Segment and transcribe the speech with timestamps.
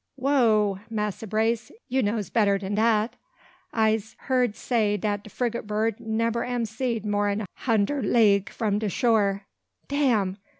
[0.19, 0.79] "Whoogh!
[0.89, 3.09] Massa Brace, you knows better dan dat.
[3.71, 8.79] I'se heerd say dat de frigate bird nebber am seed more'n a hunder league from
[8.79, 9.45] de shore.
[9.87, 10.37] Dam!